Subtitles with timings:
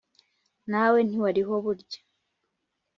[0.69, 1.99] Nawe ntiwariho burya!